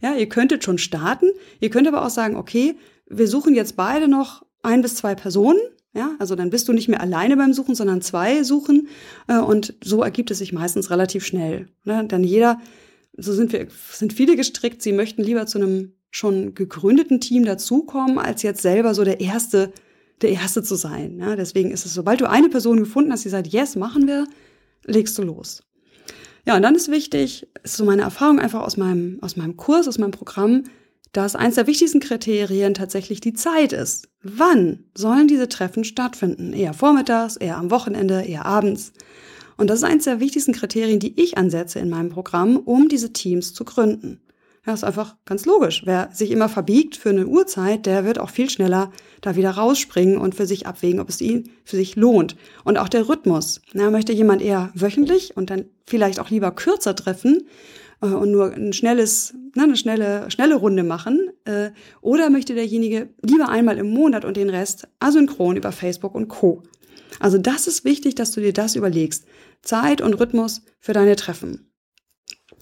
[0.00, 1.26] Ja, ihr könntet schon starten.
[1.58, 5.60] Ihr könnt aber auch sagen, okay, wir suchen jetzt beide noch ein bis zwei Personen.
[5.92, 8.88] Ja, also dann bist du nicht mehr alleine beim Suchen, sondern zwei suchen.
[9.26, 11.66] Äh, und so ergibt es sich meistens relativ schnell.
[11.84, 12.04] Ne?
[12.06, 12.60] Dann jeder,
[13.16, 18.18] so sind wir, sind viele gestrickt, sie möchten lieber zu einem schon gegründeten Team dazukommen,
[18.18, 19.72] als jetzt selber so der erste,
[20.22, 21.18] der erste zu sein.
[21.18, 24.26] Ja, deswegen ist es, sobald du eine Person gefunden hast, die sagt, yes, machen wir,
[24.84, 25.62] legst du los.
[26.46, 29.88] Ja, und dann ist wichtig, ist so meine Erfahrung einfach aus meinem, aus meinem Kurs,
[29.88, 30.64] aus meinem Programm,
[31.12, 34.08] dass eins der wichtigsten Kriterien tatsächlich die Zeit ist.
[34.22, 36.52] Wann sollen diese Treffen stattfinden?
[36.52, 38.92] Eher vormittags, eher am Wochenende, eher abends.
[39.56, 43.12] Und das ist eins der wichtigsten Kriterien, die ich ansetze in meinem Programm, um diese
[43.12, 44.20] Teams zu gründen.
[44.66, 45.82] Ja, ist einfach ganz logisch.
[45.86, 50.18] Wer sich immer verbiegt für eine Uhrzeit, der wird auch viel schneller da wieder rausspringen
[50.18, 52.36] und für sich abwägen, ob es ihn für sich lohnt.
[52.64, 53.62] Und auch der Rhythmus.
[53.72, 57.46] Ja, möchte jemand eher wöchentlich und dann vielleicht auch lieber kürzer treffen
[58.06, 61.30] und nur ein schnelles, ne, eine schnelle, schnelle Runde machen?
[61.44, 66.28] Äh, oder möchte derjenige lieber einmal im Monat und den Rest asynchron über Facebook und
[66.28, 66.62] Co.
[67.18, 69.26] Also das ist wichtig, dass du dir das überlegst.
[69.62, 71.70] Zeit und Rhythmus für deine Treffen.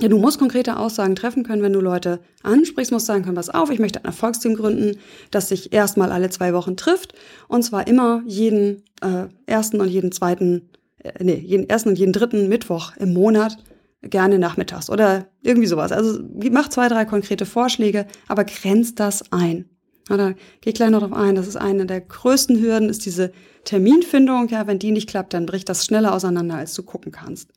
[0.00, 3.50] Ja, du musst konkrete Aussagen treffen können, wenn du Leute ansprichst, musst sagen können, pass
[3.50, 4.98] auf, ich möchte ein Erfolgsteam gründen,
[5.32, 7.14] das sich erstmal alle zwei Wochen trifft
[7.48, 12.12] und zwar immer jeden äh, ersten und jeden zweiten, äh, nee, jeden ersten und jeden
[12.12, 13.58] dritten Mittwoch im Monat,
[14.02, 15.92] gerne nachmittags oder irgendwie sowas.
[15.92, 19.68] Also mach zwei, drei konkrete Vorschläge, aber grenzt das ein.
[20.08, 20.30] Ja, da
[20.60, 21.34] gehe ich gleich noch drauf ein.
[21.34, 23.32] Das ist eine der größten Hürden, ist diese
[23.64, 24.48] Terminfindung.
[24.48, 27.52] Ja, wenn die nicht klappt, dann bricht das schneller auseinander, als du gucken kannst.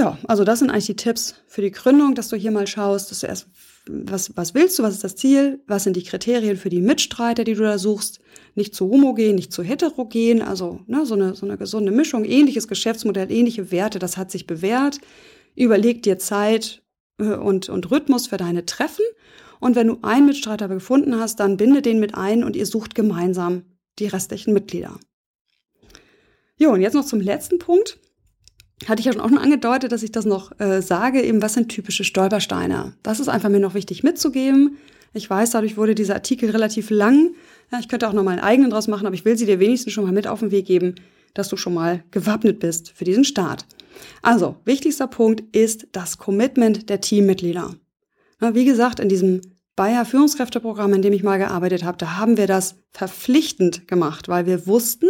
[0.00, 3.10] Ja, also das sind eigentlich die Tipps für die Gründung, dass du hier mal schaust,
[3.10, 3.48] dass du erst,
[3.86, 7.44] was, was willst du, was ist das Ziel, was sind die Kriterien für die Mitstreiter,
[7.44, 8.18] die du da suchst,
[8.54, 12.66] nicht zu homogen, nicht zu heterogen, also ne, so, eine, so eine gesunde Mischung, ähnliches
[12.66, 15.00] Geschäftsmodell, ähnliche Werte, das hat sich bewährt.
[15.54, 16.82] Überleg dir Zeit
[17.18, 19.04] äh, und, und Rhythmus für deine Treffen
[19.58, 22.94] und wenn du einen Mitstreiter gefunden hast, dann binde den mit ein und ihr sucht
[22.94, 23.64] gemeinsam
[23.98, 24.98] die restlichen Mitglieder.
[26.56, 27.98] Jo, und jetzt noch zum letzten Punkt
[28.86, 32.04] hatte ich ja schon angedeutet, dass ich das noch äh, sage, eben was sind typische
[32.04, 32.94] Stolpersteine.
[33.02, 34.78] Das ist einfach mir noch wichtig mitzugeben.
[35.12, 37.34] Ich weiß, dadurch wurde dieser Artikel relativ lang.
[37.72, 39.60] Ja, ich könnte auch noch mal einen eigenen draus machen, aber ich will sie dir
[39.60, 40.94] wenigstens schon mal mit auf den Weg geben,
[41.34, 43.66] dass du schon mal gewappnet bist für diesen Start.
[44.22, 47.74] Also, wichtigster Punkt ist das Commitment der Teammitglieder.
[48.40, 49.42] Na, wie gesagt, in diesem
[49.76, 54.46] Bayer Führungskräfteprogramm, in dem ich mal gearbeitet habe, da haben wir das verpflichtend gemacht, weil
[54.46, 55.08] wir wussten,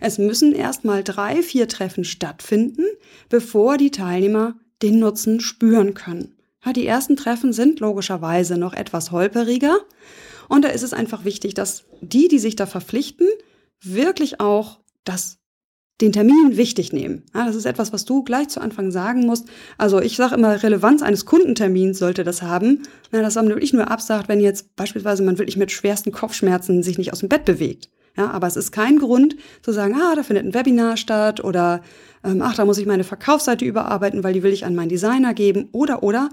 [0.00, 2.84] es müssen erst mal drei, vier Treffen stattfinden,
[3.28, 6.36] bevor die Teilnehmer den Nutzen spüren können.
[6.64, 9.78] Ja, die ersten Treffen sind logischerweise noch etwas holperiger
[10.48, 13.28] und da ist es einfach wichtig, dass die, die sich da verpflichten,
[13.80, 15.38] wirklich auch das
[16.00, 17.24] den Termin wichtig nehmen.
[17.34, 19.48] Ja, das ist etwas, was du gleich zu Anfang sagen musst.
[19.78, 22.82] Also ich sage immer, Relevanz eines Kundentermins sollte das haben.
[23.10, 26.98] Na, dass man wirklich nur absagt, wenn jetzt beispielsweise man wirklich mit schwersten Kopfschmerzen sich
[26.98, 27.88] nicht aus dem Bett bewegt.
[28.16, 31.82] Ja, aber es ist kein Grund zu sagen, ah, da findet ein Webinar statt oder
[32.24, 35.34] ähm, ach, da muss ich meine Verkaufsseite überarbeiten, weil die will ich an meinen Designer
[35.34, 36.28] geben oder oder.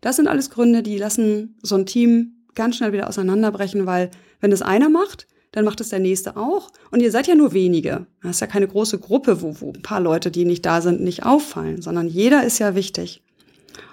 [0.00, 4.50] Das sind alles Gründe, die lassen so ein Team ganz schnell wieder auseinanderbrechen, weil wenn
[4.50, 6.70] das einer macht, dann macht es der nächste auch.
[6.90, 8.06] Und ihr seid ja nur wenige.
[8.22, 11.00] Das ist ja keine große Gruppe, wo, wo ein paar Leute, die nicht da sind,
[11.00, 13.22] nicht auffallen, sondern jeder ist ja wichtig.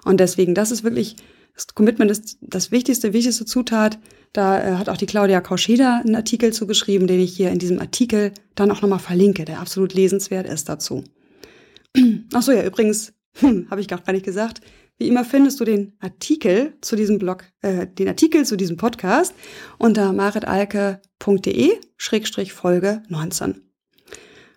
[0.04, 1.16] Und deswegen, das ist wirklich,
[1.56, 4.00] das Commitment ist das wichtigste, wichtigste Zutat.
[4.34, 7.80] Da äh, hat auch die Claudia Kauscheda einen Artikel zugeschrieben, den ich hier in diesem
[7.80, 11.04] Artikel dann auch nochmal verlinke, der absolut lesenswert ist dazu.
[12.34, 14.62] Ach so, ja, übrigens, hm, habe ich gar nicht gesagt,
[14.98, 19.36] wie immer findest du den Artikel zu diesem Blog, äh, den Artikel zu diesem Podcast
[19.78, 23.66] unter maritalke.de-folge 19.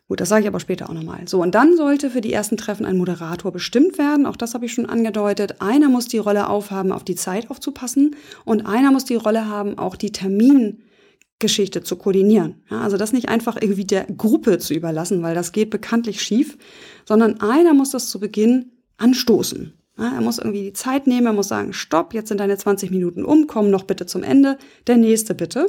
[0.08, 1.28] Gut, das sage ich aber später auch nochmal.
[1.28, 4.24] So, und dann sollte für die ersten Treffen ein Moderator bestimmt werden.
[4.24, 5.60] Auch das habe ich schon angedeutet.
[5.60, 8.16] Einer muss die Rolle aufhaben, auf die Zeit aufzupassen.
[8.46, 12.62] Und einer muss die Rolle haben, auch die Termingeschichte zu koordinieren.
[12.70, 16.56] Ja, also das nicht einfach irgendwie der Gruppe zu überlassen, weil das geht bekanntlich schief,
[17.04, 19.77] sondern einer muss das zu Beginn anstoßen.
[19.98, 23.24] Er muss irgendwie die Zeit nehmen, er muss sagen, stopp, jetzt sind deine 20 Minuten
[23.24, 24.56] um, komm noch bitte zum Ende,
[24.86, 25.68] der nächste bitte.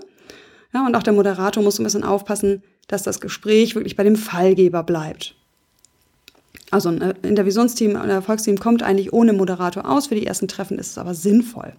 [0.73, 4.15] Ja, und auch der Moderator muss ein bisschen aufpassen, dass das Gespräch wirklich bei dem
[4.15, 5.35] Fallgeber bleibt.
[6.71, 10.07] Also ein Intervisionsteam, ein Erfolgsteam kommt eigentlich ohne Moderator aus.
[10.07, 11.73] Für die ersten Treffen ist es aber sinnvoll.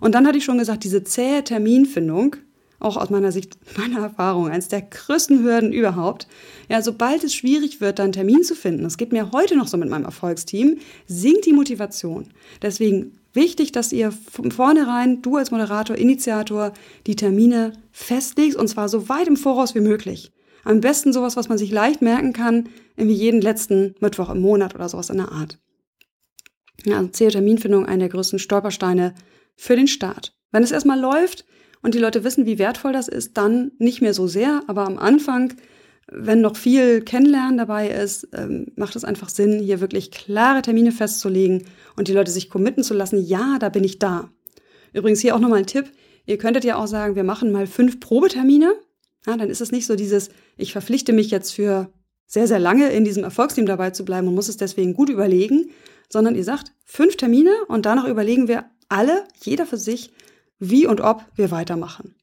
[0.00, 2.36] Und dann hatte ich schon gesagt, diese zähe Terminfindung,
[2.84, 6.28] auch aus meiner Sicht, meiner Erfahrung, eines der größten Hürden überhaupt.
[6.68, 9.68] Ja, sobald es schwierig wird, dann einen Termin zu finden, das geht mir heute noch
[9.68, 12.28] so mit meinem Erfolgsteam, sinkt die Motivation.
[12.62, 16.72] Deswegen wichtig, dass ihr von vornherein, du als Moderator, Initiator,
[17.06, 20.32] die Termine festlegst und zwar so weit im Voraus wie möglich.
[20.64, 24.74] Am besten sowas, was man sich leicht merken kann, irgendwie jeden letzten Mittwoch im Monat
[24.74, 25.58] oder sowas in der Art.
[26.84, 29.14] Ja, also zähe Terminfindung einer der größten Stolpersteine
[29.56, 30.34] für den Start.
[30.50, 31.44] Wenn es erstmal läuft,
[31.84, 34.62] und die Leute wissen, wie wertvoll das ist, dann nicht mehr so sehr.
[34.68, 35.52] Aber am Anfang,
[36.10, 40.92] wenn noch viel Kennenlernen dabei ist, ähm, macht es einfach Sinn, hier wirklich klare Termine
[40.92, 44.30] festzulegen und die Leute sich committen zu lassen, ja, da bin ich da.
[44.94, 45.92] Übrigens hier auch nochmal ein Tipp.
[46.24, 48.72] Ihr könntet ja auch sagen, wir machen mal fünf Probetermine.
[49.26, 51.92] Ja, dann ist es nicht so dieses, ich verpflichte mich jetzt für
[52.26, 55.68] sehr, sehr lange in diesem Erfolgsteam dabei zu bleiben und muss es deswegen gut überlegen,
[56.08, 60.12] sondern ihr sagt fünf Termine und danach überlegen wir alle, jeder für sich,
[60.58, 62.14] wie und ob wir weitermachen.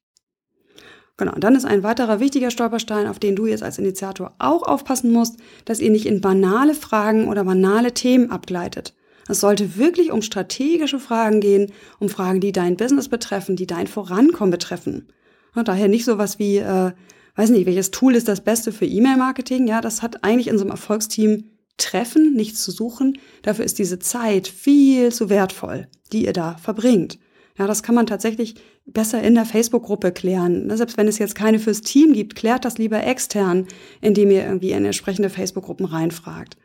[1.18, 4.64] Genau, und dann ist ein weiterer wichtiger Stolperstein, auf den du jetzt als Initiator auch
[4.64, 8.96] aufpassen musst, dass ihr nicht in banale Fragen oder banale Themen abgleitet.
[9.28, 13.88] Es sollte wirklich um strategische Fragen gehen, um Fragen, die dein Business betreffen, die dein
[13.88, 15.10] Vorankommen betreffen.
[15.54, 16.92] Und daher nicht sowas wie, äh,
[17.36, 19.68] weiß nicht, welches Tool ist das Beste für E-Mail-Marketing?
[19.68, 21.44] Ja, das hat eigentlich in so einem Erfolgsteam
[21.78, 23.18] Treffen nichts zu suchen.
[23.42, 27.20] Dafür ist diese Zeit viel zu wertvoll, die ihr da verbringt.
[27.58, 30.76] Ja, das kann man tatsächlich besser in der Facebook-Gruppe klären.
[30.76, 33.68] Selbst wenn es jetzt keine fürs Team gibt, klärt das lieber extern,
[34.00, 36.58] indem ihr irgendwie in entsprechende Facebook-Gruppen reinfragt.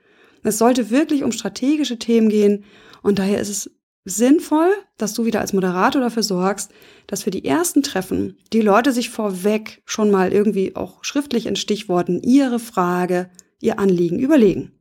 [0.42, 2.64] Es sollte wirklich um strategische Themen gehen
[3.02, 3.70] und daher ist es
[4.04, 6.70] sinnvoll, dass du wieder als Moderator dafür sorgst,
[7.08, 11.56] dass für die ersten Treffen die Leute sich vorweg schon mal irgendwie auch schriftlich in
[11.56, 13.28] Stichworten ihre Frage,
[13.60, 14.75] ihr Anliegen überlegen.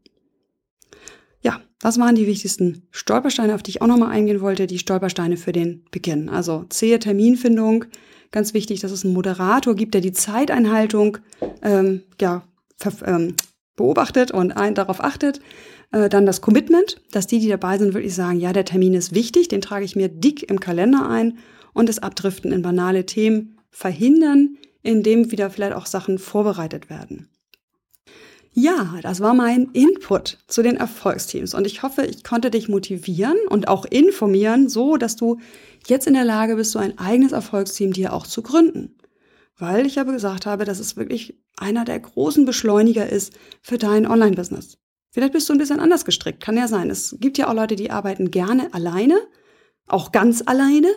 [1.45, 4.65] Ja, das waren die wichtigsten Stolpersteine, auf die ich auch nochmal eingehen wollte.
[4.65, 6.27] Die Stolpersteine für den Beginn.
[6.27, 7.85] Also zähe Terminfindung.
[8.31, 11.19] Ganz wichtig, dass es einen Moderator gibt, der die Zeiteinhaltung
[11.61, 12.41] ähm, ja,
[13.05, 13.35] ähm,
[13.75, 15.39] beobachtet und ein, darauf achtet.
[15.91, 19.13] Äh, dann das Commitment, dass die, die dabei sind, wirklich sagen, ja, der Termin ist
[19.13, 21.37] wichtig, den trage ich mir dick im Kalender ein
[21.73, 27.29] und das Abdriften in banale Themen verhindern, indem wieder vielleicht auch Sachen vorbereitet werden.
[28.57, 33.35] Ja, das war mein Input zu den Erfolgsteams und ich hoffe, ich konnte dich motivieren
[33.49, 35.41] und auch informieren, so dass du
[35.87, 38.95] jetzt in der Lage bist, so ein eigenes Erfolgsteam dir auch zu gründen.
[39.57, 44.07] Weil ich aber gesagt habe, dass es wirklich einer der großen Beschleuniger ist für dein
[44.07, 44.77] Online-Business.
[45.11, 46.89] Vielleicht bist du ein bisschen anders gestrickt, kann ja sein.
[46.89, 49.19] Es gibt ja auch Leute, die arbeiten gerne alleine,
[49.85, 50.87] auch ganz alleine.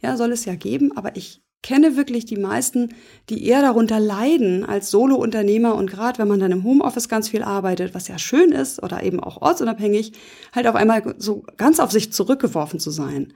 [0.00, 2.94] Ja, soll es ja geben, aber ich kenne wirklich die meisten,
[3.28, 7.42] die eher darunter leiden als Solo-Unternehmer und gerade wenn man dann im Homeoffice ganz viel
[7.42, 10.12] arbeitet, was ja schön ist oder eben auch ortsunabhängig,
[10.54, 13.32] halt auf einmal so ganz auf sich zurückgeworfen zu sein.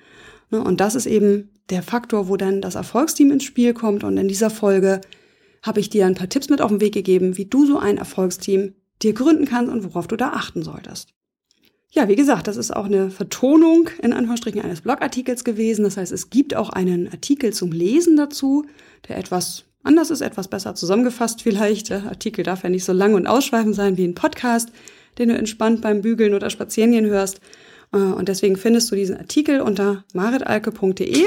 [0.52, 4.04] Ne, und das ist eben der Faktor, wo dann das Erfolgsteam ins Spiel kommt.
[4.04, 5.00] Und in dieser Folge
[5.62, 7.96] habe ich dir ein paar Tipps mit auf den Weg gegeben, wie du so ein
[7.96, 11.14] Erfolgsteam dir gründen kannst und worauf du da achten solltest.
[11.94, 15.84] Ja, wie gesagt, das ist auch eine Vertonung in Anführungsstrichen eines Blogartikels gewesen.
[15.84, 18.64] Das heißt, es gibt auch einen Artikel zum Lesen dazu,
[19.08, 21.90] der etwas anders ist, etwas besser zusammengefasst vielleicht.
[21.90, 24.70] Der Artikel darf ja nicht so lang und ausschweifend sein wie ein Podcast,
[25.18, 27.40] den du entspannt beim Bügeln oder Spazierengehen hörst.
[27.92, 31.26] Äh, und deswegen findest du diesen Artikel unter maritalke.de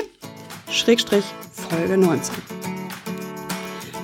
[0.72, 2.34] Schrägstrich Folge 19.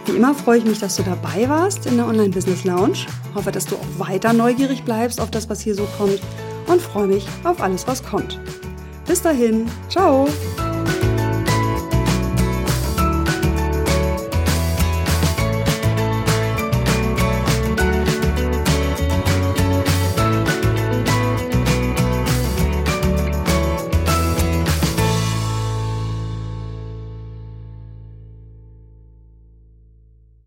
[0.06, 3.08] Wie immer freue ich mich, dass du dabei warst in der Online Business Lounge.
[3.34, 6.22] Hoffe, dass du auch weiter neugierig bleibst auf das, was hier so kommt
[6.72, 8.40] und freue mich auf alles, was kommt.
[9.06, 10.28] Bis dahin, ciao!